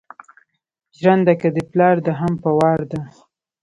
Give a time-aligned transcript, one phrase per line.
[0.99, 3.01] ژرنده که دې پلار ده هم په وار ده.